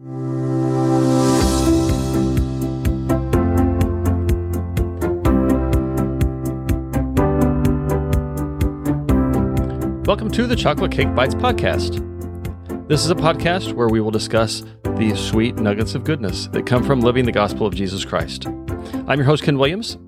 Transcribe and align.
Welcome 0.00 0.14
to 10.30 10.46
the 10.46 10.54
Chocolate 10.56 10.92
Cake 10.92 11.08
Bytes 11.08 11.34
podcast. 11.34 11.98
This 12.86 13.04
is 13.04 13.10
a 13.10 13.16
podcast 13.16 13.72
where 13.72 13.88
we 13.88 14.00
will 14.00 14.12
discuss 14.12 14.62
the 14.84 15.16
sweet 15.16 15.56
nuggets 15.56 15.96
of 15.96 16.04
goodness 16.04 16.46
that 16.52 16.64
come 16.64 16.84
from 16.84 17.00
living 17.00 17.24
the 17.24 17.32
gospel 17.32 17.66
of 17.66 17.74
Jesus 17.74 18.04
Christ. 18.04 18.46
I'm 18.46 19.18
your 19.18 19.24
host, 19.24 19.42
Ken 19.42 19.58
Williams. 19.58 19.98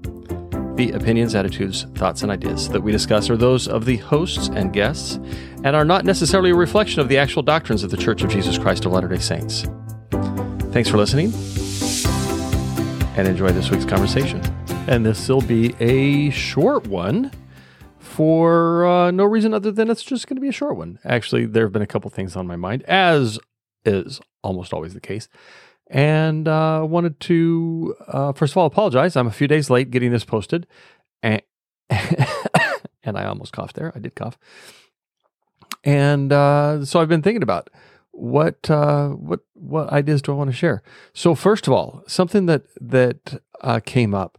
The 0.76 0.92
opinions, 0.94 1.34
attitudes, 1.34 1.86
thoughts, 1.96 2.22
and 2.22 2.30
ideas 2.30 2.68
that 2.68 2.80
we 2.80 2.92
discuss 2.92 3.28
are 3.28 3.36
those 3.36 3.66
of 3.66 3.86
the 3.86 3.96
hosts 3.96 4.50
and 4.50 4.72
guests 4.72 5.16
and 5.64 5.74
are 5.74 5.84
not 5.84 6.04
necessarily 6.04 6.50
a 6.50 6.54
reflection 6.54 7.00
of 7.00 7.08
the 7.08 7.18
actual 7.18 7.42
doctrines 7.42 7.82
of 7.82 7.90
the 7.90 7.96
Church 7.96 8.22
of 8.22 8.30
Jesus 8.30 8.56
Christ 8.56 8.84
of 8.84 8.92
Latter 8.92 9.08
day 9.08 9.18
Saints. 9.18 9.66
Thanks 10.72 10.88
for 10.88 10.98
listening 10.98 11.32
and 13.16 13.26
enjoy 13.26 13.50
this 13.50 13.72
week's 13.72 13.84
conversation. 13.84 14.40
And 14.86 15.04
this 15.04 15.28
will 15.28 15.40
be 15.40 15.74
a 15.80 16.30
short 16.30 16.86
one 16.86 17.32
for 17.98 18.86
uh, 18.86 19.10
no 19.10 19.24
reason 19.24 19.52
other 19.52 19.72
than 19.72 19.90
it's 19.90 20.04
just 20.04 20.28
going 20.28 20.36
to 20.36 20.40
be 20.40 20.48
a 20.48 20.52
short 20.52 20.76
one. 20.76 21.00
Actually, 21.04 21.46
there 21.46 21.64
have 21.64 21.72
been 21.72 21.82
a 21.82 21.88
couple 21.88 22.08
things 22.08 22.36
on 22.36 22.46
my 22.46 22.54
mind, 22.54 22.84
as 22.84 23.40
is 23.84 24.20
almost 24.44 24.72
always 24.72 24.94
the 24.94 25.00
case. 25.00 25.28
And 25.88 26.46
uh, 26.46 26.86
wanted 26.88 27.18
to, 27.18 27.96
uh, 28.06 28.32
first 28.32 28.52
of 28.52 28.58
all, 28.58 28.66
apologize. 28.66 29.16
I'm 29.16 29.26
a 29.26 29.32
few 29.32 29.48
days 29.48 29.70
late 29.70 29.90
getting 29.90 30.12
this 30.12 30.24
posted. 30.24 30.68
And, 31.20 31.42
and 31.90 33.18
I 33.18 33.24
almost 33.24 33.52
coughed 33.52 33.74
there. 33.74 33.92
I 33.96 33.98
did 33.98 34.14
cough. 34.14 34.38
And 35.82 36.32
uh, 36.32 36.84
so 36.84 37.00
I've 37.00 37.08
been 37.08 37.22
thinking 37.22 37.42
about 37.42 37.70
what 38.12 38.70
uh, 38.70 39.08
what 39.08 39.40
what 39.54 39.90
ideas 39.90 40.22
do 40.22 40.32
I 40.32 40.34
want 40.36 40.50
to 40.50 40.56
share. 40.56 40.82
So 41.12 41.34
first 41.34 41.66
of 41.66 41.72
all, 41.72 42.02
something 42.06 42.46
that 42.46 42.64
that 42.80 43.42
uh, 43.60 43.80
came 43.84 44.14
up 44.14 44.38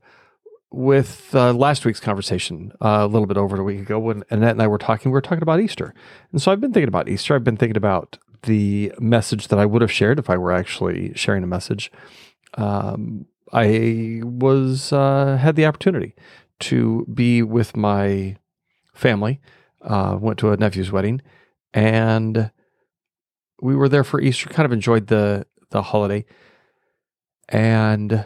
with 0.71 1.35
uh, 1.35 1.51
last 1.53 1.83
week's 1.85 1.99
conversation 1.99 2.71
uh, 2.81 2.99
a 3.01 3.07
little 3.07 3.25
bit 3.27 3.37
over 3.37 3.59
a 3.59 3.63
week 3.63 3.79
ago 3.79 3.99
when 3.99 4.23
Annette 4.29 4.51
and 4.51 4.61
I 4.61 4.67
were 4.67 4.77
talking, 4.77 5.11
we 5.11 5.13
were 5.13 5.21
talking 5.21 5.41
about 5.41 5.59
Easter. 5.59 5.93
And 6.31 6.41
so 6.41 6.51
I've 6.51 6.61
been 6.61 6.71
thinking 6.71 6.87
about 6.87 7.09
Easter. 7.09 7.35
I've 7.35 7.43
been 7.43 7.57
thinking 7.57 7.77
about 7.77 8.17
the 8.43 8.93
message 8.97 9.49
that 9.49 9.59
I 9.59 9.65
would 9.65 9.81
have 9.81 9.91
shared 9.91 10.17
if 10.17 10.29
I 10.29 10.37
were 10.37 10.53
actually 10.53 11.13
sharing 11.13 11.43
a 11.43 11.47
message. 11.47 11.91
Um, 12.53 13.25
I 13.51 14.21
was 14.23 14.93
uh, 14.93 15.37
had 15.37 15.55
the 15.55 15.65
opportunity 15.65 16.15
to 16.61 17.05
be 17.13 17.43
with 17.43 17.75
my 17.75 18.37
family. 18.93 19.41
Uh, 19.81 20.17
went 20.19 20.37
to 20.39 20.51
a 20.51 20.57
nephew's 20.57 20.91
wedding, 20.91 21.21
and 21.73 22.51
we 23.61 23.75
were 23.75 23.87
there 23.87 24.03
for 24.03 24.19
Easter. 24.19 24.49
Kind 24.49 24.65
of 24.65 24.73
enjoyed 24.73 25.07
the 25.07 25.45
the 25.69 25.81
holiday, 25.81 26.25
and 27.47 28.25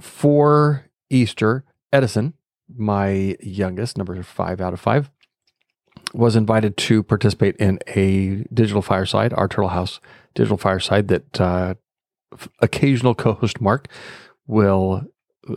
for 0.00 0.86
Easter, 1.08 1.64
Edison, 1.92 2.34
my 2.74 3.36
youngest, 3.40 3.96
number 3.96 4.20
five 4.22 4.60
out 4.60 4.72
of 4.72 4.80
five, 4.80 5.10
was 6.12 6.36
invited 6.36 6.76
to 6.76 7.02
participate 7.02 7.56
in 7.56 7.78
a 7.88 8.44
digital 8.52 8.82
fireside, 8.82 9.32
our 9.32 9.48
Turtle 9.48 9.68
House 9.68 10.00
digital 10.34 10.56
fireside 10.56 11.08
that 11.08 11.40
uh, 11.40 11.74
occasional 12.60 13.14
co 13.14 13.34
host 13.34 13.60
Mark 13.60 13.88
will 14.46 15.04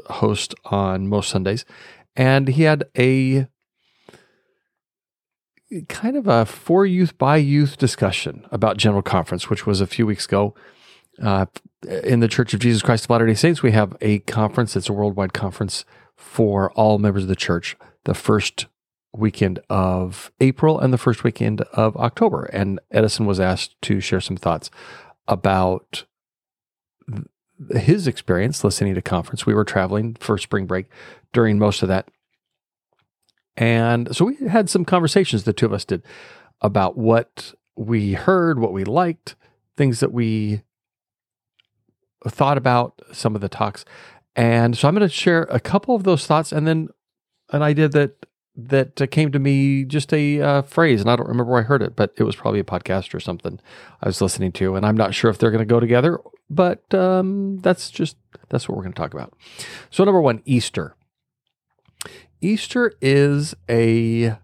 host 0.07 0.53
on 0.65 1.07
most 1.07 1.29
Sundays. 1.29 1.65
And 2.15 2.47
he 2.47 2.63
had 2.63 2.85
a 2.97 3.47
kind 5.89 6.15
of 6.15 6.27
a 6.27 6.45
for 6.45 6.85
youth 6.85 7.17
by 7.17 7.37
youth 7.37 7.77
discussion 7.77 8.45
about 8.51 8.77
General 8.77 9.01
Conference, 9.01 9.49
which 9.49 9.65
was 9.65 9.81
a 9.81 9.87
few 9.87 10.05
weeks 10.05 10.25
ago. 10.25 10.53
Uh, 11.21 11.45
in 12.03 12.19
the 12.19 12.27
Church 12.27 12.53
of 12.53 12.59
Jesus 12.59 12.81
Christ 12.81 13.05
of 13.05 13.09
Latter 13.09 13.25
day 13.25 13.33
Saints, 13.33 13.63
we 13.63 13.71
have 13.71 13.95
a 14.01 14.19
conference. 14.19 14.75
It's 14.75 14.89
a 14.89 14.93
worldwide 14.93 15.33
conference 15.33 15.85
for 16.15 16.71
all 16.73 16.97
members 16.97 17.23
of 17.23 17.29
the 17.29 17.35
church 17.35 17.75
the 18.03 18.13
first 18.13 18.67
weekend 19.13 19.59
of 19.69 20.31
April 20.39 20.79
and 20.79 20.93
the 20.93 20.97
first 20.97 21.23
weekend 21.23 21.61
of 21.73 21.95
October. 21.97 22.45
And 22.45 22.79
Edison 22.91 23.25
was 23.25 23.39
asked 23.39 23.81
to 23.83 23.99
share 23.99 24.21
some 24.21 24.37
thoughts 24.37 24.69
about 25.27 26.05
his 27.71 28.07
experience 28.07 28.63
listening 28.63 28.95
to 28.95 29.01
conference. 29.01 29.45
We 29.45 29.53
were 29.53 29.63
traveling 29.63 30.15
for 30.19 30.37
spring 30.37 30.65
break 30.65 30.87
during 31.33 31.57
most 31.57 31.81
of 31.81 31.87
that. 31.87 32.09
And 33.57 34.15
so 34.15 34.25
we 34.25 34.35
had 34.47 34.69
some 34.69 34.85
conversations, 34.85 35.43
the 35.43 35.53
two 35.53 35.65
of 35.65 35.73
us 35.73 35.85
did, 35.85 36.03
about 36.61 36.97
what 36.97 37.53
we 37.75 38.13
heard, 38.13 38.59
what 38.59 38.73
we 38.73 38.83
liked, 38.83 39.35
things 39.77 39.99
that 39.99 40.11
we 40.11 40.61
thought 42.27 42.57
about 42.57 43.01
some 43.11 43.35
of 43.35 43.41
the 43.41 43.49
talks. 43.49 43.85
And 44.35 44.77
so 44.77 44.87
I'm 44.87 44.95
going 44.95 45.07
to 45.07 45.13
share 45.13 45.43
a 45.43 45.59
couple 45.59 45.95
of 45.95 46.03
those 46.03 46.27
thoughts 46.27 46.51
and 46.51 46.67
then 46.67 46.89
an 47.51 47.61
idea 47.61 47.87
that 47.89 48.25
that 48.57 49.11
came 49.11 49.33
to 49.33 49.39
me 49.39 49.83
just 49.83 50.13
a 50.13 50.41
uh, 50.41 50.61
phrase 50.61 51.01
and 51.01 51.09
I 51.09 51.17
don't 51.17 51.27
remember 51.27 51.51
where 51.51 51.61
I 51.61 51.65
heard 51.65 51.81
it, 51.81 51.93
but 51.93 52.13
it 52.15 52.23
was 52.23 52.37
probably 52.37 52.61
a 52.61 52.65
podcast 52.65 53.13
or 53.13 53.19
something 53.19 53.59
I 54.01 54.07
was 54.07 54.21
listening 54.21 54.53
to 54.53 54.75
and 54.75 54.85
I'm 54.85 54.95
not 54.95 55.13
sure 55.13 55.29
if 55.29 55.37
they're 55.37 55.51
going 55.51 55.59
to 55.59 55.65
go 55.65 55.81
together, 55.81 56.19
but 56.49 56.93
um, 56.93 57.59
that's 57.59 57.91
just 57.91 58.15
that's 58.49 58.69
what 58.69 58.77
we're 58.77 58.83
going 58.83 58.93
to 58.93 59.01
talk 59.01 59.13
about. 59.13 59.33
So 59.89 60.05
number 60.05 60.21
1, 60.21 60.41
Easter. 60.45 60.95
Easter 62.41 62.93
is 63.01 63.55
a 63.69 64.37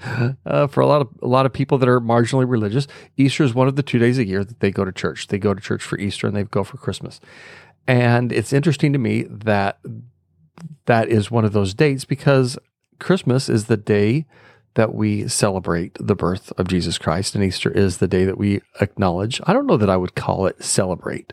uh, 0.46 0.66
for 0.66 0.80
a 0.80 0.86
lot 0.86 1.00
of 1.00 1.08
a 1.22 1.26
lot 1.26 1.46
of 1.46 1.52
people 1.52 1.78
that 1.78 1.88
are 1.88 2.00
marginally 2.00 2.48
religious, 2.48 2.86
Easter 3.16 3.44
is 3.44 3.54
one 3.54 3.68
of 3.68 3.76
the 3.76 3.82
two 3.82 3.98
days 3.98 4.18
a 4.18 4.26
year 4.26 4.44
that 4.44 4.60
they 4.60 4.70
go 4.70 4.84
to 4.84 4.92
church. 4.92 5.28
They 5.28 5.38
go 5.38 5.54
to 5.54 5.60
church 5.60 5.82
for 5.82 5.98
Easter 5.98 6.26
and 6.26 6.36
they 6.36 6.44
go 6.44 6.64
for 6.64 6.76
Christmas. 6.76 7.20
And 7.86 8.32
it's 8.32 8.52
interesting 8.52 8.92
to 8.92 8.98
me 8.98 9.24
that 9.28 9.80
that 10.86 11.08
is 11.08 11.30
one 11.30 11.44
of 11.44 11.52
those 11.52 11.74
dates 11.74 12.04
because 12.04 12.58
Christmas 12.98 13.48
is 13.48 13.66
the 13.66 13.76
day 13.76 14.26
that 14.74 14.94
we 14.94 15.26
celebrate 15.26 15.96
the 15.98 16.14
birth 16.14 16.52
of 16.58 16.68
Jesus 16.68 16.98
Christ, 16.98 17.34
and 17.34 17.42
Easter 17.42 17.70
is 17.70 17.98
the 17.98 18.06
day 18.06 18.24
that 18.24 18.38
we 18.38 18.60
acknowledge. 18.80 19.40
I 19.44 19.52
don't 19.52 19.66
know 19.66 19.76
that 19.76 19.90
I 19.90 19.96
would 19.96 20.14
call 20.14 20.46
it 20.46 20.62
celebrate. 20.62 21.32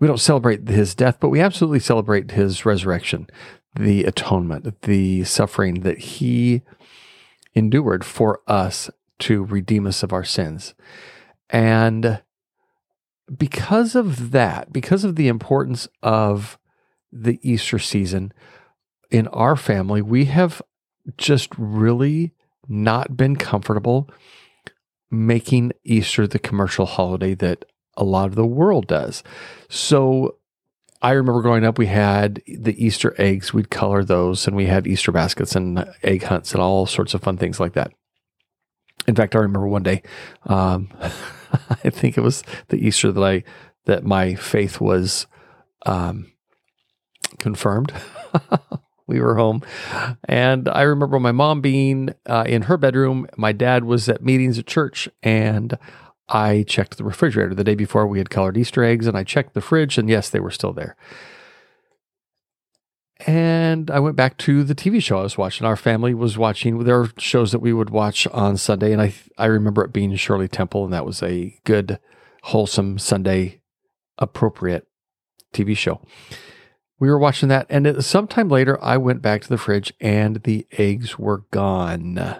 We 0.00 0.08
don't 0.08 0.18
celebrate 0.18 0.66
his 0.66 0.94
death, 0.94 1.18
but 1.20 1.28
we 1.28 1.40
absolutely 1.40 1.78
celebrate 1.78 2.32
his 2.32 2.66
resurrection, 2.66 3.28
the 3.74 4.04
atonement, 4.04 4.82
the 4.82 5.24
suffering 5.24 5.80
that 5.80 5.98
he 5.98 6.62
endured 7.54 8.04
for 8.04 8.40
us 8.46 8.90
to 9.20 9.44
redeem 9.44 9.86
us 9.86 10.02
of 10.02 10.12
our 10.12 10.24
sins. 10.24 10.74
And 11.50 12.22
because 13.36 13.94
of 13.94 14.32
that, 14.32 14.72
because 14.72 15.04
of 15.04 15.16
the 15.16 15.28
importance 15.28 15.88
of 16.02 16.58
the 17.12 17.38
Easter 17.42 17.78
season 17.78 18.32
in 19.10 19.28
our 19.28 19.56
family, 19.56 20.02
we 20.02 20.26
have 20.26 20.62
just 21.16 21.50
really 21.58 22.32
not 22.68 23.16
been 23.16 23.36
comfortable 23.36 24.08
making 25.10 25.72
Easter 25.84 26.26
the 26.26 26.38
commercial 26.38 26.86
holiday 26.86 27.34
that 27.34 27.64
a 27.96 28.04
lot 28.04 28.28
of 28.28 28.34
the 28.34 28.46
world 28.46 28.86
does. 28.86 29.22
So 29.68 30.36
I 31.02 31.10
remember 31.12 31.42
growing 31.42 31.64
up, 31.64 31.78
we 31.78 31.86
had 31.86 32.42
the 32.46 32.74
Easter 32.82 33.14
eggs. 33.18 33.52
We'd 33.52 33.70
color 33.70 34.04
those, 34.04 34.46
and 34.46 34.54
we 34.54 34.66
had 34.66 34.86
Easter 34.86 35.10
baskets 35.10 35.56
and 35.56 35.84
egg 36.04 36.22
hunts 36.22 36.52
and 36.52 36.62
all 36.62 36.86
sorts 36.86 37.12
of 37.12 37.22
fun 37.22 37.36
things 37.36 37.58
like 37.58 37.72
that. 37.72 37.92
In 39.08 39.16
fact, 39.16 39.34
I 39.34 39.40
remember 39.40 39.66
one 39.66 39.82
day, 39.82 40.02
um, 40.46 40.90
I 41.02 41.90
think 41.90 42.16
it 42.16 42.20
was 42.20 42.44
the 42.68 42.76
Easter 42.76 43.10
that 43.10 43.22
I 43.22 43.42
that 43.84 44.04
my 44.04 44.36
faith 44.36 44.80
was 44.80 45.26
um, 45.86 46.30
confirmed. 47.40 47.92
we 49.08 49.20
were 49.20 49.34
home, 49.34 49.62
and 50.26 50.68
I 50.68 50.82
remember 50.82 51.18
my 51.18 51.32
mom 51.32 51.60
being 51.60 52.10
uh, 52.28 52.44
in 52.46 52.62
her 52.62 52.76
bedroom. 52.76 53.26
My 53.36 53.50
dad 53.50 53.82
was 53.82 54.08
at 54.08 54.22
meetings 54.22 54.56
at 54.56 54.68
church, 54.68 55.08
and 55.20 55.76
I 56.32 56.64
checked 56.66 56.96
the 56.96 57.04
refrigerator 57.04 57.54
the 57.54 57.62
day 57.62 57.74
before 57.74 58.06
we 58.06 58.18
had 58.18 58.30
colored 58.30 58.56
Easter 58.56 58.82
eggs, 58.82 59.06
and 59.06 59.16
I 59.16 59.22
checked 59.22 59.52
the 59.52 59.60
fridge, 59.60 59.98
and 59.98 60.08
yes, 60.08 60.30
they 60.30 60.40
were 60.40 60.50
still 60.50 60.72
there. 60.72 60.96
And 63.26 63.90
I 63.90 64.00
went 64.00 64.16
back 64.16 64.38
to 64.38 64.64
the 64.64 64.74
TV 64.74 65.00
show 65.02 65.18
I 65.18 65.22
was 65.22 65.38
watching. 65.38 65.66
Our 65.66 65.76
family 65.76 66.14
was 66.14 66.38
watching. 66.38 66.82
There 66.82 67.00
are 67.00 67.10
shows 67.18 67.52
that 67.52 67.60
we 67.60 67.72
would 67.72 67.90
watch 67.90 68.26
on 68.28 68.56
Sunday, 68.56 68.92
and 68.92 69.00
I 69.00 69.14
I 69.38 69.44
remember 69.46 69.84
it 69.84 69.92
being 69.92 70.16
Shirley 70.16 70.48
Temple, 70.48 70.84
and 70.84 70.92
that 70.92 71.06
was 71.06 71.22
a 71.22 71.56
good, 71.64 72.00
wholesome 72.44 72.98
Sunday, 72.98 73.60
appropriate 74.18 74.88
TV 75.52 75.76
show. 75.76 76.00
We 76.98 77.10
were 77.10 77.18
watching 77.18 77.48
that, 77.50 77.66
and 77.68 78.02
sometime 78.04 78.48
later, 78.48 78.82
I 78.82 78.96
went 78.96 79.22
back 79.22 79.42
to 79.42 79.48
the 79.48 79.58
fridge, 79.58 79.92
and 80.00 80.36
the 80.42 80.66
eggs 80.72 81.18
were 81.18 81.44
gone. 81.50 82.38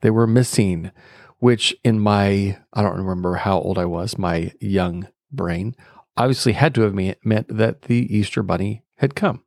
They 0.00 0.10
were 0.10 0.26
missing 0.26 0.92
which 1.42 1.74
in 1.82 1.98
my, 1.98 2.56
I 2.72 2.82
don't 2.82 2.98
remember 2.98 3.34
how 3.34 3.58
old 3.58 3.76
I 3.76 3.84
was, 3.84 4.16
my 4.16 4.52
young 4.60 5.08
brain, 5.32 5.74
obviously 6.16 6.52
had 6.52 6.72
to 6.76 6.82
have 6.82 6.94
meant 6.94 7.48
that 7.48 7.82
the 7.82 8.16
Easter 8.16 8.44
Bunny 8.44 8.84
had 8.98 9.16
come. 9.16 9.42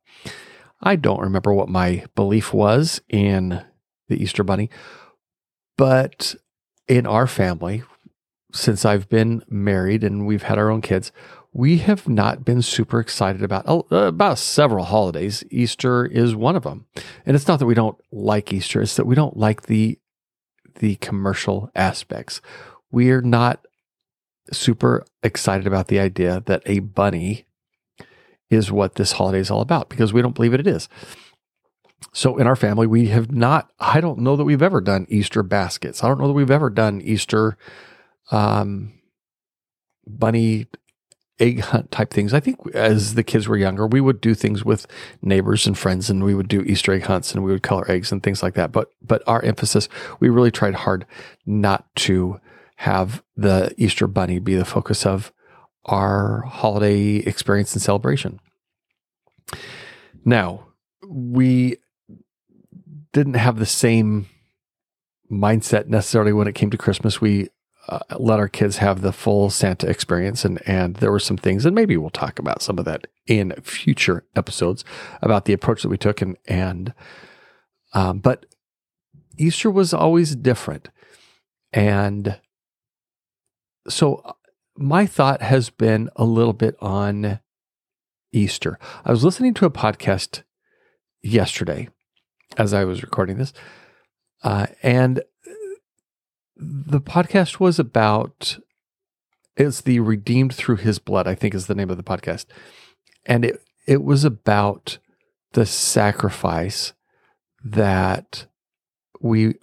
I 0.82 0.96
don't 0.96 1.22
remember 1.22 1.54
what 1.54 1.70
my 1.70 2.04
belief 2.14 2.52
was 2.52 3.00
in 3.08 3.64
the 4.08 4.22
Easter 4.22 4.44
Bunny, 4.44 4.68
but 5.78 6.34
in 6.86 7.06
our 7.06 7.26
family, 7.26 7.82
since 8.52 8.84
I've 8.84 9.08
been 9.08 9.42
married 9.48 10.04
and 10.04 10.26
we've 10.26 10.42
had 10.42 10.58
our 10.58 10.68
own 10.68 10.82
kids, 10.82 11.12
we 11.54 11.78
have 11.78 12.10
not 12.10 12.44
been 12.44 12.60
super 12.60 13.00
excited 13.00 13.42
about 13.42 13.64
oh, 13.66 13.86
about 13.90 14.36
several 14.36 14.84
holidays. 14.84 15.44
Easter 15.50 16.04
is 16.04 16.34
one 16.34 16.56
of 16.56 16.64
them, 16.64 16.84
and 17.24 17.34
it's 17.34 17.48
not 17.48 17.58
that 17.60 17.64
we 17.64 17.72
don't 17.72 17.96
like 18.12 18.52
Easter; 18.52 18.82
it's 18.82 18.96
that 18.96 19.06
we 19.06 19.14
don't 19.14 19.38
like 19.38 19.62
the 19.62 19.98
the 20.76 20.96
commercial 20.96 21.70
aspects. 21.74 22.40
We 22.90 23.10
are 23.10 23.22
not 23.22 23.66
super 24.52 25.04
excited 25.22 25.66
about 25.66 25.88
the 25.88 25.98
idea 25.98 26.42
that 26.46 26.62
a 26.66 26.80
bunny 26.80 27.46
is 28.48 28.70
what 28.70 28.94
this 28.94 29.12
holiday 29.12 29.40
is 29.40 29.50
all 29.50 29.60
about 29.60 29.88
because 29.88 30.12
we 30.12 30.22
don't 30.22 30.34
believe 30.34 30.54
it, 30.54 30.60
it 30.60 30.66
is. 30.66 30.88
So 32.12 32.36
in 32.36 32.46
our 32.46 32.56
family, 32.56 32.86
we 32.86 33.08
have 33.08 33.32
not, 33.32 33.72
I 33.80 34.00
don't 34.00 34.20
know 34.20 34.36
that 34.36 34.44
we've 34.44 34.62
ever 34.62 34.80
done 34.80 35.06
Easter 35.08 35.42
baskets. 35.42 36.04
I 36.04 36.08
don't 36.08 36.20
know 36.20 36.28
that 36.28 36.34
we've 36.34 36.50
ever 36.50 36.70
done 36.70 37.00
Easter 37.02 37.56
um, 38.30 38.92
bunny 40.06 40.66
egg 41.38 41.60
hunt 41.60 41.90
type 41.90 42.10
things. 42.10 42.32
I 42.32 42.40
think 42.40 42.58
as 42.74 43.14
the 43.14 43.22
kids 43.22 43.46
were 43.46 43.56
younger, 43.56 43.86
we 43.86 44.00
would 44.00 44.20
do 44.20 44.34
things 44.34 44.64
with 44.64 44.86
neighbors 45.22 45.66
and 45.66 45.76
friends 45.76 46.08
and 46.08 46.24
we 46.24 46.34
would 46.34 46.48
do 46.48 46.62
Easter 46.62 46.92
egg 46.92 47.04
hunts 47.04 47.34
and 47.34 47.44
we 47.44 47.52
would 47.52 47.62
color 47.62 47.90
eggs 47.90 48.10
and 48.10 48.22
things 48.22 48.42
like 48.42 48.54
that. 48.54 48.72
But 48.72 48.90
but 49.02 49.22
our 49.26 49.42
emphasis, 49.42 49.88
we 50.18 50.28
really 50.28 50.50
tried 50.50 50.74
hard 50.74 51.06
not 51.44 51.94
to 51.96 52.40
have 52.76 53.22
the 53.36 53.74
Easter 53.76 54.06
bunny 54.06 54.38
be 54.38 54.54
the 54.54 54.64
focus 54.64 55.06
of 55.06 55.32
our 55.86 56.42
holiday 56.42 57.16
experience 57.16 57.72
and 57.74 57.82
celebration. 57.82 58.40
Now, 60.24 60.66
we 61.06 61.76
didn't 63.12 63.34
have 63.34 63.58
the 63.58 63.66
same 63.66 64.26
mindset 65.30 65.86
necessarily 65.86 66.32
when 66.32 66.48
it 66.48 66.54
came 66.54 66.70
to 66.70 66.76
Christmas. 66.76 67.20
We 67.20 67.48
uh, 67.88 68.00
let 68.18 68.40
our 68.40 68.48
kids 68.48 68.78
have 68.78 69.00
the 69.00 69.12
full 69.12 69.48
Santa 69.50 69.88
experience, 69.88 70.44
and 70.44 70.60
and 70.66 70.96
there 70.96 71.12
were 71.12 71.20
some 71.20 71.36
things, 71.36 71.64
and 71.64 71.74
maybe 71.74 71.96
we'll 71.96 72.10
talk 72.10 72.38
about 72.38 72.62
some 72.62 72.78
of 72.78 72.84
that 72.84 73.06
in 73.26 73.52
future 73.62 74.24
episodes 74.34 74.84
about 75.22 75.44
the 75.44 75.52
approach 75.52 75.82
that 75.82 75.88
we 75.88 75.98
took, 75.98 76.20
and 76.20 76.36
and 76.46 76.92
um, 77.92 78.18
but 78.18 78.46
Easter 79.38 79.70
was 79.70 79.94
always 79.94 80.34
different, 80.34 80.88
and 81.72 82.40
so 83.88 84.16
uh, 84.24 84.32
my 84.76 85.06
thought 85.06 85.40
has 85.40 85.70
been 85.70 86.10
a 86.16 86.24
little 86.24 86.52
bit 86.52 86.76
on 86.80 87.38
Easter. 88.32 88.78
I 89.04 89.12
was 89.12 89.22
listening 89.22 89.54
to 89.54 89.66
a 89.66 89.70
podcast 89.70 90.42
yesterday 91.22 91.88
as 92.56 92.74
I 92.74 92.84
was 92.84 93.02
recording 93.02 93.38
this, 93.38 93.52
uh, 94.42 94.66
and 94.82 95.22
the 96.56 97.00
podcast 97.00 97.60
was 97.60 97.78
about 97.78 98.58
it's 99.56 99.82
the 99.82 100.00
redeemed 100.00 100.54
through 100.54 100.76
his 100.76 100.98
blood 100.98 101.26
i 101.26 101.34
think 101.34 101.54
is 101.54 101.66
the 101.66 101.74
name 101.74 101.90
of 101.90 101.96
the 101.96 102.02
podcast. 102.02 102.46
And 103.24 103.44
it 103.44 103.62
it 103.86 104.02
was 104.02 104.24
about 104.24 104.98
the 105.52 105.66
sacrifice 105.66 106.92
that 107.64 108.46
we 109.20 109.54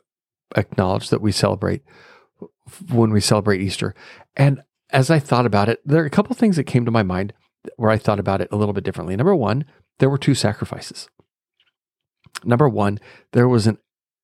acknowledge 0.55 1.09
that 1.09 1.21
we 1.21 1.31
celebrate 1.31 1.81
when 2.91 3.11
we 3.11 3.19
celebrate 3.19 3.61
easter. 3.61 3.95
And 4.35 4.61
as 4.89 5.09
i 5.09 5.19
thought 5.19 5.45
about 5.45 5.69
it 5.69 5.79
there 5.85 6.03
are 6.03 6.07
a 6.07 6.11
couple 6.11 6.35
things 6.35 6.55
that 6.57 6.65
came 6.65 6.85
to 6.85 6.91
my 6.91 7.03
mind 7.03 7.33
where 7.77 7.89
i 7.89 7.97
thought 7.97 8.19
about 8.19 8.41
it 8.41 8.49
a 8.51 8.55
little 8.55 8.73
bit 8.73 8.83
differently. 8.83 9.15
Number 9.15 9.35
one 9.35 9.65
there 9.99 10.09
were 10.09 10.17
two 10.17 10.35
sacrifices. 10.35 11.09
Number 12.43 12.69
one 12.69 12.99
there 13.31 13.47
was 13.47 13.67
an 13.67 13.77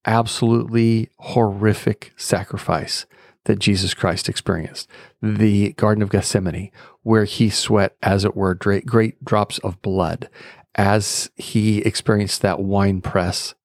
absolutely 0.06 1.10
horrific 1.18 2.14
sacrifice 2.16 3.06
that 3.46 3.60
Jesus 3.60 3.94
Christ 3.94 4.30
experienced 4.30 4.90
the 5.22 5.74
Garden 5.74 6.02
of 6.02 6.10
Gethsemane, 6.10 6.72
where 7.04 7.26
he 7.26 7.50
sweat, 7.50 7.96
as 8.02 8.26
it 8.26 8.36
were, 8.36 8.54
great, 8.54 8.86
great 8.86 9.24
drops 9.24 9.58
of 9.60 9.82
blood 9.82 10.30
as 10.76 11.30
he 11.36 11.80
experienced 11.80 12.42
that 12.42 12.60
wine 12.60 13.02
press 13.02 13.56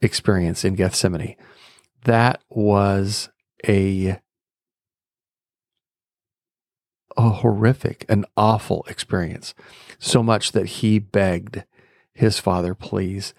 experience 0.00 0.64
in 0.64 0.74
Gethsemane. 0.74 1.36
That 2.04 2.42
was 2.48 3.28
a, 3.68 4.20
a 7.16 7.28
horrific, 7.28 8.06
an 8.08 8.24
awful 8.36 8.84
experience. 8.88 9.54
So 9.98 10.22
much 10.22 10.52
that 10.52 10.66
he 10.66 10.98
begged 10.98 11.64
his 12.14 12.38
father, 12.38 12.74
please, 12.74 13.34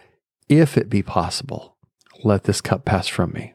if 0.48 0.78
it 0.78 0.90
be 0.90 1.02
possible, 1.02 1.76
let 2.24 2.44
this 2.44 2.62
cup 2.62 2.86
pass 2.86 3.08
from 3.08 3.32
me. 3.34 3.54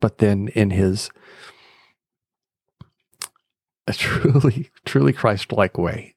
But 0.00 0.18
then 0.18 0.48
in 0.48 0.70
his 0.70 1.10
a 3.86 3.92
truly, 3.92 4.70
truly 4.84 5.12
Christ 5.12 5.52
like 5.52 5.78
way, 5.78 6.16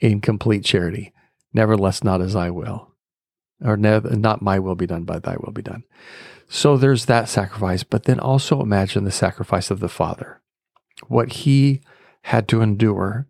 in 0.00 0.20
complete 0.20 0.64
charity, 0.64 1.12
nevertheless, 1.52 2.02
not 2.04 2.20
as 2.20 2.36
I 2.36 2.50
will, 2.50 2.94
or 3.64 3.76
not 3.76 4.42
my 4.42 4.58
will 4.58 4.74
be 4.74 4.86
done, 4.86 5.04
but 5.04 5.22
thy 5.22 5.36
will 5.38 5.52
be 5.52 5.62
done. 5.62 5.84
So 6.48 6.76
there's 6.76 7.06
that 7.06 7.28
sacrifice, 7.28 7.82
but 7.82 8.04
then 8.04 8.18
also 8.18 8.62
imagine 8.62 9.04
the 9.04 9.10
sacrifice 9.10 9.70
of 9.70 9.80
the 9.80 9.88
Father, 9.88 10.40
what 11.06 11.32
he 11.32 11.80
had 12.22 12.48
to 12.48 12.62
endure 12.62 13.28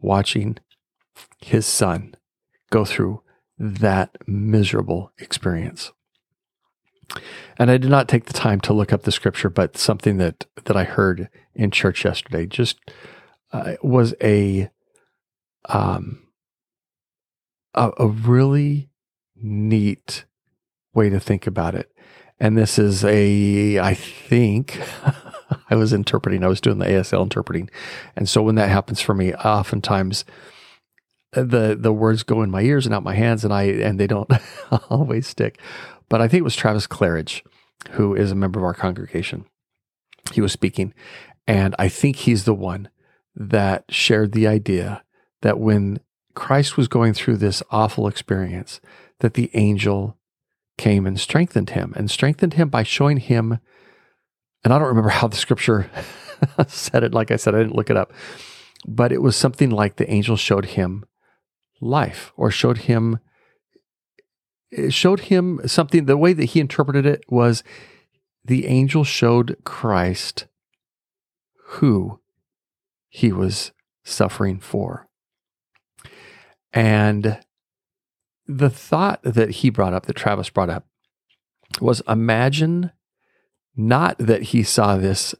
watching 0.00 0.58
his 1.40 1.66
son 1.66 2.14
go 2.70 2.84
through 2.84 3.22
that 3.58 4.16
miserable 4.26 5.12
experience. 5.18 5.92
And 7.58 7.70
I 7.70 7.76
did 7.78 7.90
not 7.90 8.08
take 8.08 8.26
the 8.26 8.32
time 8.32 8.60
to 8.62 8.72
look 8.72 8.92
up 8.92 9.02
the 9.02 9.12
scripture, 9.12 9.50
but 9.50 9.76
something 9.76 10.18
that 10.18 10.46
that 10.64 10.76
I 10.76 10.84
heard 10.84 11.28
in 11.54 11.70
church 11.70 12.04
yesterday 12.04 12.46
just 12.46 12.78
uh, 13.52 13.74
was 13.82 14.14
a 14.22 14.70
um 15.68 16.26
a, 17.74 17.90
a 17.98 18.06
really 18.06 18.90
neat 19.36 20.24
way 20.94 21.08
to 21.08 21.20
think 21.20 21.46
about 21.46 21.74
it. 21.74 21.90
And 22.40 22.56
this 22.56 22.78
is 22.78 23.04
a 23.04 23.78
I 23.78 23.94
think 23.94 24.80
I 25.70 25.74
was 25.74 25.92
interpreting, 25.92 26.44
I 26.44 26.48
was 26.48 26.60
doing 26.60 26.78
the 26.78 26.86
ASL 26.86 27.22
interpreting. 27.22 27.70
And 28.16 28.28
so 28.28 28.42
when 28.42 28.54
that 28.56 28.68
happens 28.68 29.00
for 29.00 29.14
me, 29.14 29.34
oftentimes 29.34 30.24
the 31.32 31.76
the 31.78 31.92
words 31.92 32.22
go 32.22 32.42
in 32.42 32.50
my 32.50 32.62
ears 32.62 32.86
and 32.86 32.94
out 32.94 33.02
my 33.02 33.14
hands 33.14 33.44
and 33.44 33.52
I 33.52 33.64
and 33.64 33.98
they 34.00 34.06
don't 34.06 34.30
always 34.90 35.26
stick. 35.26 35.58
But 36.08 36.20
I 36.20 36.28
think 36.28 36.40
it 36.40 36.44
was 36.44 36.56
Travis 36.56 36.86
Claridge, 36.86 37.42
who 37.90 38.14
is 38.14 38.30
a 38.30 38.36
member 38.36 38.58
of 38.58 38.64
our 38.64 38.74
congregation. 38.74 39.44
He 40.32 40.40
was 40.40 40.52
speaking, 40.52 40.94
and 41.46 41.74
I 41.78 41.88
think 41.88 42.16
he's 42.16 42.44
the 42.44 42.54
one 42.54 42.88
that 43.34 43.84
shared 43.88 44.32
the 44.32 44.46
idea 44.46 45.02
that 45.42 45.58
when 45.58 46.00
Christ 46.34 46.76
was 46.76 46.88
going 46.88 47.14
through 47.14 47.36
this 47.38 47.62
awful 47.70 48.06
experience, 48.06 48.80
that 49.20 49.34
the 49.34 49.50
angel 49.54 50.16
came 50.76 51.06
and 51.06 51.18
strengthened 51.18 51.70
him 51.70 51.92
and 51.96 52.10
strengthened 52.10 52.54
him 52.54 52.68
by 52.68 52.82
showing 52.82 53.18
him. 53.18 53.58
And 54.64 54.72
I 54.72 54.78
don't 54.78 54.88
remember 54.88 55.08
how 55.20 55.28
the 55.28 55.36
scripture 55.36 55.90
said 56.66 57.02
it. 57.02 57.14
Like 57.14 57.30
I 57.30 57.36
said, 57.36 57.54
I 57.54 57.58
didn't 57.58 57.76
look 57.76 57.90
it 57.90 57.96
up, 57.96 58.12
but 58.86 59.12
it 59.12 59.22
was 59.22 59.36
something 59.36 59.70
like 59.70 59.96
the 59.96 60.10
angel 60.10 60.36
showed 60.36 60.66
him 60.66 61.04
life 61.80 62.32
or 62.36 62.50
showed 62.50 62.78
him 62.78 63.18
showed 64.90 65.20
him 65.20 65.60
something. 65.66 66.04
The 66.04 66.16
way 66.16 66.32
that 66.32 66.46
he 66.46 66.60
interpreted 66.60 67.06
it 67.06 67.24
was 67.28 67.62
the 68.44 68.66
angel 68.66 69.04
showed 69.04 69.56
Christ 69.64 70.46
who 71.64 72.20
he 73.08 73.32
was 73.32 73.72
suffering 74.04 74.58
for. 74.58 75.08
And 76.72 77.38
the 78.46 78.70
thought 78.70 79.20
that 79.22 79.50
he 79.50 79.70
brought 79.70 79.92
up, 79.92 80.06
that 80.06 80.16
Travis 80.16 80.50
brought 80.50 80.70
up, 80.70 80.86
was 81.80 82.02
imagine 82.08 82.92
not 83.76 84.16
that 84.18 84.44
he 84.44 84.62
saw 84.62 84.96
this 84.96 85.34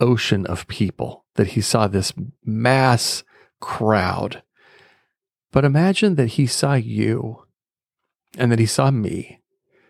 ocean 0.00 0.46
of 0.46 0.66
people, 0.68 1.24
that 1.34 1.48
he 1.48 1.60
saw 1.60 1.86
this 1.86 2.12
mass 2.44 3.24
crowd, 3.60 4.42
but 5.50 5.64
imagine 5.64 6.14
that 6.16 6.28
he 6.28 6.46
saw 6.46 6.74
you 6.74 7.45
and 8.36 8.52
that 8.52 8.58
he 8.58 8.66
saw 8.66 8.90
me. 8.90 9.40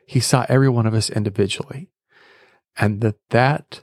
He 0.07 0.21
saw 0.21 0.47
every 0.49 0.69
one 0.69 0.87
of 0.87 0.95
us 0.95 1.11
individually. 1.11 1.91
And 2.77 3.01
that 3.01 3.17
that 3.31 3.83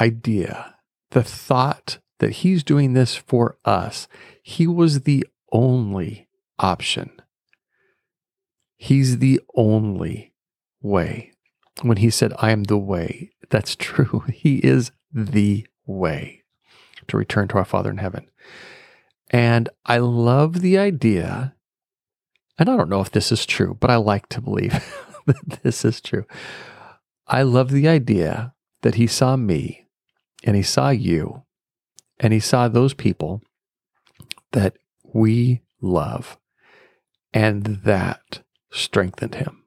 idea, 0.00 0.76
the 1.10 1.22
thought 1.22 1.98
that 2.18 2.30
he's 2.30 2.62
doing 2.62 2.92
this 2.92 3.16
for 3.16 3.56
us, 3.64 4.06
he 4.42 4.66
was 4.66 5.00
the 5.00 5.26
only 5.52 6.28
option. 6.58 7.10
He's 8.76 9.18
the 9.18 9.40
only 9.54 10.32
way. 10.80 11.32
When 11.82 11.96
he 11.96 12.10
said, 12.10 12.32
I 12.38 12.50
am 12.50 12.64
the 12.64 12.78
way, 12.78 13.32
that's 13.48 13.74
true. 13.78 14.24
He 14.32 14.58
is 14.58 14.92
the 15.12 15.66
way 15.86 16.44
to 17.08 17.16
return 17.16 17.48
to 17.48 17.58
our 17.58 17.64
Father 17.64 17.90
in 17.90 17.98
heaven. 17.98 18.30
And 19.30 19.68
I 19.86 19.98
love 19.98 20.60
the 20.60 20.78
idea 20.78 21.54
and 22.60 22.70
I 22.70 22.76
don't 22.76 22.90
know 22.90 23.00
if 23.00 23.10
this 23.12 23.32
is 23.32 23.46
true, 23.46 23.76
but 23.80 23.90
I 23.90 23.96
like 23.96 24.28
to 24.30 24.40
believe 24.42 24.72
that 25.26 25.62
this 25.62 25.84
is 25.84 26.00
true. 26.00 26.26
I 27.26 27.42
love 27.42 27.70
the 27.70 27.88
idea 27.88 28.54
that 28.82 28.96
he 28.96 29.06
saw 29.06 29.36
me 29.36 29.86
and 30.44 30.56
he 30.56 30.62
saw 30.62 30.90
you 30.90 31.44
And 32.20 32.32
he 32.32 32.40
saw 32.40 32.68
those 32.68 32.94
people 32.94 33.42
that 34.52 34.76
we 35.02 35.62
love, 35.80 36.38
and 37.32 37.64
that 37.84 38.42
strengthened 38.70 39.36
him. 39.36 39.64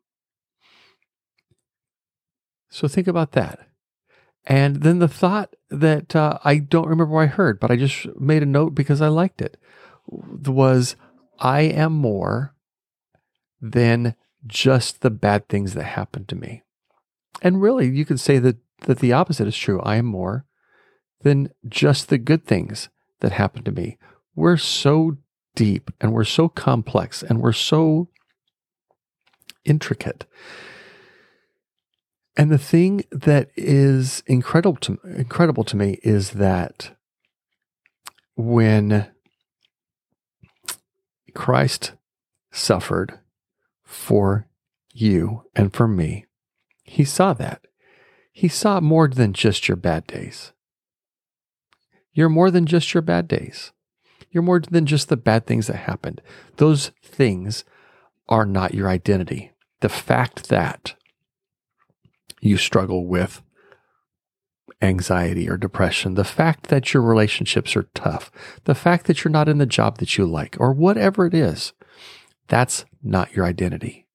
So 2.70 2.88
think 2.88 3.08
about 3.08 3.34
that. 3.34 3.60
And 4.46 4.78
then 4.78 5.00
the 5.00 5.08
thought 5.08 5.56
that 5.70 6.16
uh, 6.16 6.40
I 6.44 6.58
don't 6.58 6.88
remember 6.88 7.20
I 7.20 7.28
heard, 7.28 7.60
but 7.60 7.72
I 7.72 7.78
just 7.78 8.08
made 8.20 8.44
a 8.44 8.48
note 8.48 8.76
because 8.76 9.02
I 9.02 9.08
liked 9.08 9.42
it 9.42 9.58
was 10.08 10.96
I 11.40 11.62
am 11.62 11.94
more 11.94 12.53
than 13.64 14.16
just 14.46 15.02
the 15.02 15.10
bad 15.10 15.48
things 15.48 15.74
that 15.74 15.86
happen 15.86 16.26
to 16.26 16.36
me. 16.36 16.62
And 17.42 17.62
really, 17.62 17.90
you 17.90 18.04
could 18.04 18.20
say 18.20 18.38
that, 18.40 18.58
that 18.82 19.00
the 19.00 19.14
opposite 19.14 19.48
is 19.48 19.58
true. 19.58 19.82
I 19.82 19.96
am 19.96 20.06
more 20.06 20.46
than 21.22 21.50
just 21.68 22.10
the 22.10 22.18
good 22.18 22.46
things 22.46 22.90
that 23.22 23.32
happen 23.32 23.64
to 23.64 23.72
me. 23.72 23.98
We're 24.36 24.58
so 24.58 25.18
deep 25.56 25.92
and 26.02 26.12
we're 26.12 26.26
so 26.26 26.50
complex 26.50 27.24
and 27.24 27.40
we're 27.40 27.54
so 27.54 28.10
intricate. 29.64 30.26
And 32.36 32.52
the 32.52 32.58
thing 32.58 33.06
that 33.12 33.50
is 33.56 34.24
incredible 34.26 34.76
to, 34.82 35.00
incredible 35.06 35.64
to 35.64 35.78
me 35.78 36.00
is 36.04 36.32
that 36.32 36.98
when 38.36 39.08
Christ 41.34 41.94
suffered 42.52 43.20
for 43.94 44.48
you 44.92 45.44
and 45.56 45.74
for 45.74 45.88
me, 45.88 46.26
he 46.84 47.04
saw 47.06 47.34
that. 47.34 47.66
He 48.32 48.48
saw 48.48 48.80
more 48.80 49.08
than 49.08 49.34
just 49.34 49.68
your 49.68 49.78
bad 49.78 50.08
days. 50.08 50.52
You're 52.14 52.30
more 52.30 52.52
than 52.52 52.66
just 52.66 52.94
your 52.94 53.02
bad 53.02 53.28
days. 53.28 53.72
You're 54.30 54.44
more 54.44 54.60
than 54.60 54.86
just 54.86 55.10
the 55.10 55.18
bad 55.18 55.46
things 55.46 55.68
that 55.68 55.78
happened. 55.78 56.22
Those 56.58 56.92
things 57.04 57.64
are 58.28 58.46
not 58.46 58.74
your 58.74 58.88
identity. 58.88 59.52
The 59.82 59.90
fact 59.90 60.50
that 60.50 60.96
you 62.42 62.58
struggle 62.58 63.06
with 63.06 63.42
anxiety 64.82 65.50
or 65.50 65.58
depression, 65.58 66.16
the 66.16 66.24
fact 66.24 66.68
that 66.68 66.94
your 66.94 67.04
relationships 67.04 67.76
are 67.76 67.90
tough, 67.94 68.32
the 68.66 68.76
fact 68.76 69.06
that 69.06 69.24
you're 69.24 69.32
not 69.32 69.50
in 69.50 69.60
the 69.60 69.66
job 69.66 70.00
that 70.00 70.18
you 70.18 70.26
like, 70.26 70.58
or 70.60 70.74
whatever 70.74 71.26
it 71.26 71.34
is, 71.34 71.74
that's 72.48 72.86
not 73.04 73.36
your 73.36 73.46
identity. 73.46 74.08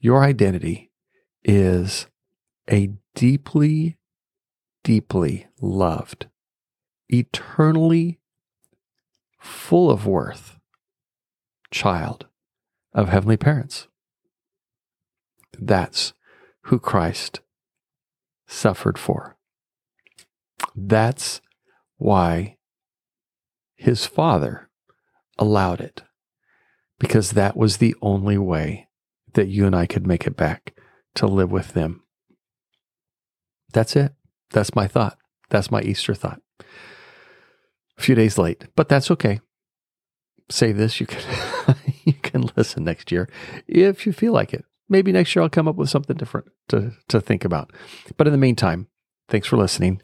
Your 0.00 0.24
identity 0.24 0.90
is 1.44 2.06
a 2.70 2.90
deeply, 3.14 3.96
deeply 4.84 5.46
loved, 5.60 6.26
eternally 7.08 8.18
full 9.38 9.90
of 9.90 10.06
worth 10.06 10.58
child 11.70 12.26
of 12.92 13.08
heavenly 13.08 13.36
parents. 13.36 13.88
That's 15.58 16.12
who 16.62 16.78
Christ 16.78 17.40
suffered 18.46 18.98
for. 18.98 19.36
That's 20.74 21.40
why 21.96 22.56
his 23.76 24.06
father 24.06 24.68
allowed 25.38 25.80
it, 25.80 26.02
because 26.98 27.32
that 27.32 27.56
was 27.56 27.76
the 27.76 27.94
only 28.00 28.38
way 28.38 28.88
that 29.34 29.48
you 29.48 29.66
and 29.66 29.76
I 29.76 29.86
could 29.86 30.06
make 30.06 30.26
it 30.26 30.36
back 30.36 30.74
to 31.16 31.26
live 31.26 31.50
with 31.50 31.74
them. 31.74 32.02
That's 33.72 33.96
it. 33.96 34.12
That's 34.50 34.74
my 34.74 34.86
thought. 34.86 35.18
That's 35.50 35.70
my 35.70 35.82
Easter 35.82 36.14
thought. 36.14 36.40
A 37.98 38.02
few 38.02 38.14
days 38.14 38.38
late, 38.38 38.64
but 38.74 38.88
that's 38.88 39.10
okay. 39.10 39.40
Say 40.50 40.72
this, 40.72 41.00
you 41.00 41.06
can 41.06 41.22
you 42.04 42.14
can 42.14 42.50
listen 42.56 42.84
next 42.84 43.10
year 43.10 43.28
if 43.66 44.06
you 44.06 44.12
feel 44.12 44.32
like 44.32 44.54
it. 44.54 44.64
Maybe 44.88 45.10
next 45.12 45.34
year 45.34 45.42
I'll 45.42 45.48
come 45.48 45.66
up 45.66 45.76
with 45.76 45.90
something 45.90 46.16
different 46.16 46.48
to 46.68 46.92
to 47.08 47.20
think 47.20 47.44
about. 47.44 47.72
But 48.16 48.26
in 48.26 48.32
the 48.32 48.38
meantime, 48.38 48.88
thanks 49.28 49.48
for 49.48 49.56
listening 49.56 50.00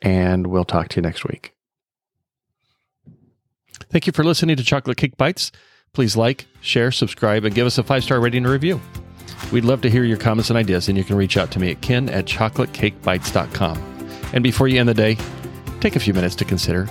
and 0.00 0.48
we'll 0.48 0.64
talk 0.64 0.88
to 0.88 0.96
you 0.96 1.02
next 1.02 1.24
week. 1.24 1.54
Thank 3.90 4.06
you 4.06 4.12
for 4.12 4.24
listening 4.24 4.56
to 4.56 4.64
Chocolate 4.64 4.96
Cake 4.96 5.16
Bytes. 5.16 5.50
Please 5.94 6.16
like, 6.16 6.46
share, 6.62 6.90
subscribe, 6.90 7.44
and 7.44 7.54
give 7.54 7.66
us 7.66 7.76
a 7.76 7.82
five 7.82 8.02
star 8.02 8.18
rating 8.18 8.44
and 8.44 8.52
review. 8.52 8.80
We'd 9.52 9.66
love 9.66 9.82
to 9.82 9.90
hear 9.90 10.04
your 10.04 10.16
comments 10.16 10.48
and 10.48 10.56
ideas, 10.56 10.88
and 10.88 10.96
you 10.96 11.04
can 11.04 11.16
reach 11.16 11.36
out 11.36 11.50
to 11.50 11.58
me 11.58 11.70
at 11.70 11.82
ken 11.82 12.08
at 12.08 12.24
chocolatecakebytes.com. 12.24 14.08
And 14.32 14.42
before 14.42 14.68
you 14.68 14.80
end 14.80 14.88
the 14.88 14.94
day, 14.94 15.18
take 15.80 15.94
a 15.94 16.00
few 16.00 16.14
minutes 16.14 16.34
to 16.36 16.46
consider 16.46 16.84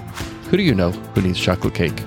who 0.51 0.57
do 0.57 0.61
you 0.61 0.75
know 0.75 0.91
who 0.91 1.21
needs 1.23 1.39
chocolate 1.39 1.73
cake? 1.73 1.99